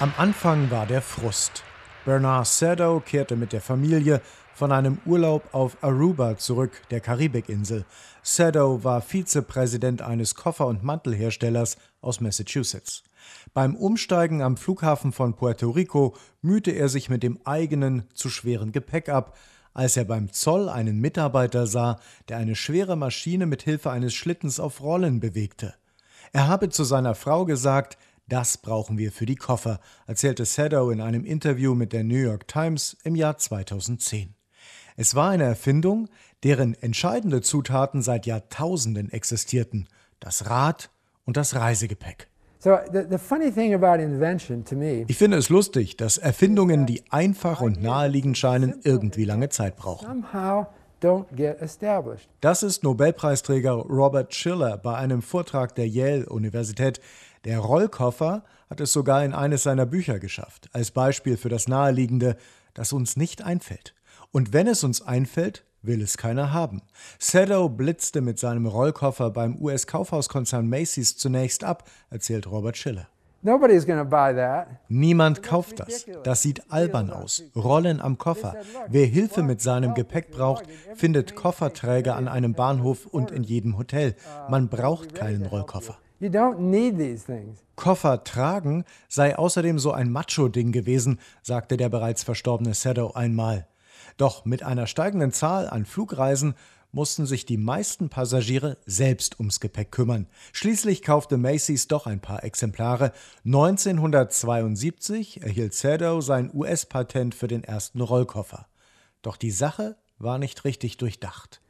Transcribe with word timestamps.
Am 0.00 0.14
Anfang 0.16 0.70
war 0.70 0.86
der 0.86 1.02
Frust. 1.02 1.62
Bernard 2.06 2.46
Sado 2.46 3.02
kehrte 3.04 3.36
mit 3.36 3.52
der 3.52 3.60
Familie 3.60 4.22
von 4.54 4.72
einem 4.72 4.96
Urlaub 5.04 5.52
auf 5.52 5.76
Aruba 5.82 6.38
zurück, 6.38 6.72
der 6.90 7.00
Karibikinsel. 7.02 7.84
Sado 8.22 8.82
war 8.82 9.02
Vizepräsident 9.02 10.00
eines 10.00 10.34
Koffer- 10.34 10.68
und 10.68 10.82
Mantelherstellers 10.82 11.76
aus 12.00 12.22
Massachusetts. 12.22 13.02
Beim 13.52 13.76
Umsteigen 13.76 14.40
am 14.40 14.56
Flughafen 14.56 15.12
von 15.12 15.34
Puerto 15.34 15.68
Rico 15.68 16.16
mühte 16.40 16.70
er 16.70 16.88
sich 16.88 17.10
mit 17.10 17.22
dem 17.22 17.38
eigenen 17.44 18.04
zu 18.14 18.30
schweren 18.30 18.72
Gepäck 18.72 19.10
ab, 19.10 19.36
als 19.74 19.98
er 19.98 20.06
beim 20.06 20.32
Zoll 20.32 20.70
einen 20.70 20.98
Mitarbeiter 20.98 21.66
sah, 21.66 22.00
der 22.30 22.38
eine 22.38 22.56
schwere 22.56 22.96
Maschine 22.96 23.44
mit 23.44 23.60
Hilfe 23.64 23.90
eines 23.90 24.14
Schlittens 24.14 24.60
auf 24.60 24.80
Rollen 24.80 25.20
bewegte. 25.20 25.74
Er 26.32 26.48
habe 26.48 26.70
zu 26.70 26.84
seiner 26.84 27.14
Frau 27.14 27.44
gesagt, 27.44 27.98
das 28.30 28.56
brauchen 28.58 28.96
wir 28.96 29.12
für 29.12 29.26
die 29.26 29.36
Koffer, 29.36 29.80
erzählte 30.06 30.44
Sadow 30.44 30.90
in 30.90 31.00
einem 31.00 31.24
Interview 31.24 31.74
mit 31.74 31.92
der 31.92 32.04
New 32.04 32.16
York 32.16 32.48
Times 32.48 32.96
im 33.04 33.16
Jahr 33.16 33.36
2010. 33.36 34.34
Es 34.96 35.14
war 35.14 35.30
eine 35.30 35.44
Erfindung, 35.44 36.08
deren 36.42 36.74
entscheidende 36.74 37.42
Zutaten 37.42 38.02
seit 38.02 38.26
Jahrtausenden 38.26 39.10
existierten: 39.10 39.88
das 40.20 40.48
Rad 40.48 40.90
und 41.24 41.36
das 41.36 41.54
Reisegepäck. 41.54 42.28
Ich 45.08 45.16
finde 45.16 45.36
es 45.38 45.48
lustig, 45.48 45.96
dass 45.96 46.18
Erfindungen, 46.18 46.84
die 46.84 47.02
einfach 47.10 47.62
und 47.62 47.82
naheliegend 47.82 48.36
scheinen, 48.36 48.80
irgendwie 48.84 49.24
lange 49.24 49.48
Zeit 49.48 49.76
brauchen. 49.76 50.06
Das 52.42 52.62
ist 52.62 52.84
Nobelpreisträger 52.84 53.72
Robert 53.72 54.34
Schiller 54.34 54.76
bei 54.76 54.96
einem 54.96 55.22
Vortrag 55.22 55.74
der 55.74 55.88
Yale-Universität. 55.88 57.00
Der 57.44 57.58
Rollkoffer 57.58 58.44
hat 58.68 58.80
es 58.80 58.92
sogar 58.92 59.24
in 59.24 59.32
eines 59.32 59.62
seiner 59.62 59.86
Bücher 59.86 60.18
geschafft, 60.18 60.68
als 60.72 60.90
Beispiel 60.90 61.38
für 61.38 61.48
das 61.48 61.68
Naheliegende, 61.68 62.36
das 62.74 62.92
uns 62.92 63.16
nicht 63.16 63.42
einfällt. 63.42 63.94
Und 64.30 64.52
wenn 64.52 64.66
es 64.66 64.84
uns 64.84 65.00
einfällt, 65.00 65.64
will 65.82 66.02
es 66.02 66.18
keiner 66.18 66.52
haben. 66.52 66.82
Sadow 67.18 67.70
blitzte 67.70 68.20
mit 68.20 68.38
seinem 68.38 68.66
Rollkoffer 68.66 69.30
beim 69.30 69.56
US-Kaufhauskonzern 69.56 70.68
Macy's 70.68 71.16
zunächst 71.16 71.64
ab, 71.64 71.88
erzählt 72.10 72.46
Robert 72.46 72.76
Schiller. 72.76 73.08
Niemand 74.88 75.42
kauft 75.42 75.80
das. 75.80 76.04
Das 76.24 76.42
sieht 76.42 76.70
albern 76.70 77.10
aus. 77.10 77.42
Rollen 77.56 78.02
am 78.02 78.18
Koffer. 78.18 78.54
Wer 78.88 79.06
Hilfe 79.06 79.42
mit 79.42 79.62
seinem 79.62 79.94
Gepäck 79.94 80.30
braucht, 80.30 80.64
findet 80.94 81.36
Kofferträger 81.36 82.16
an 82.16 82.28
einem 82.28 82.52
Bahnhof 82.52 83.06
und 83.06 83.30
in 83.30 83.42
jedem 83.42 83.78
Hotel. 83.78 84.14
Man 84.50 84.68
braucht 84.68 85.14
keinen 85.14 85.46
Rollkoffer. 85.46 85.96
Koffer 87.76 88.24
tragen 88.24 88.84
sei 89.08 89.38
außerdem 89.38 89.78
so 89.78 89.92
ein 89.92 90.12
Macho-Ding 90.12 90.70
gewesen, 90.70 91.18
sagte 91.42 91.78
der 91.78 91.88
bereits 91.88 92.22
verstorbene 92.22 92.74
Sadow 92.74 93.12
einmal. 93.14 93.66
Doch 94.18 94.44
mit 94.44 94.62
einer 94.62 94.86
steigenden 94.86 95.32
Zahl 95.32 95.68
an 95.70 95.86
Flugreisen 95.86 96.54
mussten 96.92 97.24
sich 97.24 97.46
die 97.46 97.56
meisten 97.56 98.10
Passagiere 98.10 98.76
selbst 98.84 99.38
ums 99.38 99.60
Gepäck 99.60 99.92
kümmern. 99.92 100.26
Schließlich 100.52 101.00
kaufte 101.02 101.38
Macy's 101.38 101.88
doch 101.88 102.06
ein 102.06 102.20
paar 102.20 102.44
Exemplare. 102.44 103.12
1972 103.46 105.42
erhielt 105.42 105.72
Sadow 105.72 106.20
sein 106.20 106.50
US-Patent 106.52 107.34
für 107.34 107.48
den 107.48 107.64
ersten 107.64 108.02
Rollkoffer. 108.02 108.66
Doch 109.22 109.36
die 109.38 109.52
Sache 109.52 109.96
war 110.18 110.38
nicht 110.38 110.64
richtig 110.64 110.98
durchdacht. 110.98 111.62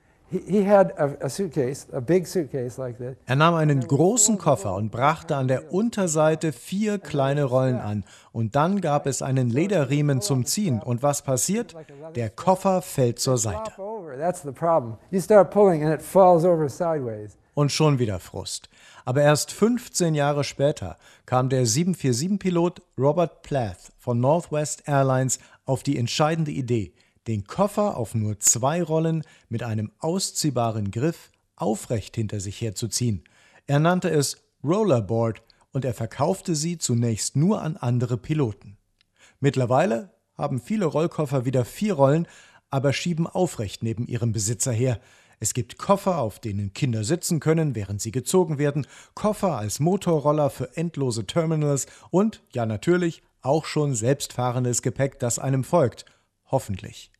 Er 3.26 3.36
nahm 3.36 3.54
einen 3.54 3.80
großen 3.80 4.38
Koffer 4.38 4.74
und 4.74 4.92
brachte 4.92 5.34
an 5.34 5.48
der 5.48 5.72
Unterseite 5.72 6.52
vier 6.52 6.98
kleine 6.98 7.44
Rollen 7.44 7.78
an. 7.78 8.04
Und 8.32 8.54
dann 8.54 8.80
gab 8.80 9.06
es 9.06 9.22
einen 9.22 9.50
Lederriemen 9.50 10.20
zum 10.20 10.46
Ziehen. 10.46 10.80
Und 10.80 11.02
was 11.02 11.22
passiert? 11.22 11.74
Der 12.14 12.30
Koffer 12.30 12.80
fällt 12.80 13.18
zur 13.18 13.38
Seite. 13.38 13.72
Und 17.54 17.72
schon 17.72 17.98
wieder 17.98 18.20
Frust. 18.20 18.68
Aber 19.04 19.22
erst 19.22 19.50
15 19.50 20.14
Jahre 20.14 20.44
später 20.44 20.96
kam 21.26 21.48
der 21.48 21.66
747-Pilot 21.66 22.82
Robert 22.96 23.42
Plath 23.42 23.92
von 23.98 24.20
Northwest 24.20 24.86
Airlines 24.86 25.40
auf 25.64 25.82
die 25.82 25.98
entscheidende 25.98 26.52
Idee– 26.52 26.92
den 27.26 27.44
Koffer 27.44 27.96
auf 27.96 28.14
nur 28.14 28.40
zwei 28.40 28.82
Rollen 28.82 29.22
mit 29.48 29.62
einem 29.62 29.92
ausziehbaren 29.98 30.90
Griff 30.90 31.30
aufrecht 31.56 32.16
hinter 32.16 32.40
sich 32.40 32.60
herzuziehen. 32.60 33.24
Er 33.66 33.78
nannte 33.78 34.10
es 34.10 34.38
Rollerboard 34.64 35.42
und 35.72 35.84
er 35.84 35.94
verkaufte 35.94 36.54
sie 36.54 36.78
zunächst 36.78 37.36
nur 37.36 37.62
an 37.62 37.76
andere 37.76 38.16
Piloten. 38.16 38.76
Mittlerweile 39.38 40.10
haben 40.36 40.60
viele 40.60 40.86
Rollkoffer 40.86 41.44
wieder 41.44 41.64
vier 41.64 41.94
Rollen, 41.94 42.26
aber 42.70 42.92
schieben 42.92 43.26
aufrecht 43.26 43.82
neben 43.82 44.06
ihrem 44.06 44.32
Besitzer 44.32 44.72
her. 44.72 45.00
Es 45.38 45.54
gibt 45.54 45.78
Koffer, 45.78 46.18
auf 46.18 46.38
denen 46.38 46.74
Kinder 46.74 47.04
sitzen 47.04 47.40
können, 47.40 47.74
während 47.74 48.00
sie 48.00 48.12
gezogen 48.12 48.58
werden, 48.58 48.86
Koffer 49.14 49.56
als 49.56 49.80
Motorroller 49.80 50.50
für 50.50 50.76
endlose 50.76 51.26
Terminals 51.26 51.86
und, 52.10 52.42
ja 52.52 52.66
natürlich, 52.66 53.22
auch 53.42 53.64
schon 53.64 53.94
selbstfahrendes 53.94 54.82
Gepäck, 54.82 55.18
das 55.18 55.38
einem 55.38 55.64
folgt– 55.64 56.04
hoffentlich. 56.50 57.10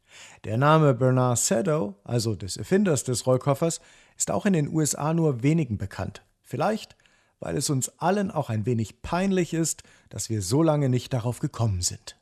Der 0.45 0.57
Name 0.57 0.95
Bernard 0.95 1.39
Sadow, 1.39 1.97
also 2.05 2.35
des 2.35 2.57
Erfinders 2.57 3.05
des 3.05 3.27
Rollkoffers, 3.27 3.81
ist 4.17 4.31
auch 4.31 4.47
in 4.47 4.53
den 4.53 4.69
USA 4.69 5.15
nur 5.15 5.43
wenigen 5.43 5.79
bekannt. 5.79 6.23
Vielleicht, 6.43 6.97
weil 7.39 7.57
es 7.57 7.71
uns 7.71 7.99
allen 7.99 8.31
auch 8.31 8.51
ein 8.51 8.67
wenig 8.67 9.03
peinlich 9.03 9.55
ist, 9.55 9.83
dass 10.09 10.29
wir 10.29 10.43
so 10.43 10.63
lange 10.63 10.89
nicht 10.89 11.13
darauf 11.13 11.39
gekommen 11.39 11.81
sind. 11.81 12.20